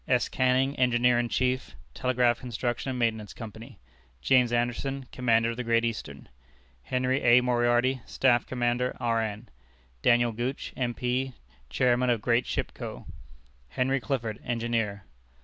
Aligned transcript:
S. 0.07 0.29
Canning, 0.29 0.75
Engineer 0.79 1.19
in 1.19 1.29
Chief, 1.29 1.75
Telegraph 1.93 2.39
Construction 2.39 2.89
and 2.89 2.97
Maintenance 2.97 3.35
Company. 3.35 3.77
James 4.19 4.51
Anderson, 4.51 5.05
Commander 5.11 5.51
of 5.51 5.57
the 5.57 5.63
Great 5.63 5.85
Eastern. 5.85 6.27
Henry 6.81 7.21
A. 7.21 7.39
Moriarty, 7.41 8.01
Staff 8.07 8.47
Commander, 8.47 8.97
R. 8.99 9.21
N. 9.21 9.47
Daniel 10.01 10.31
Gooch, 10.31 10.73
M.P., 10.75 11.33
Chairman 11.69 12.09
of 12.09 12.19
"Great 12.19 12.47
Ship 12.47 12.71
Co." 12.73 13.05
Henry 13.69 13.99
Clifford, 13.99 14.39
Engineer. 14.43 15.03